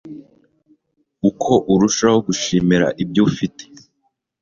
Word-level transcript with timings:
uko 1.29 1.51
urushaho 1.73 2.17
gushimira 2.27 2.87
ibyo 3.03 3.21
ufite 3.29 3.63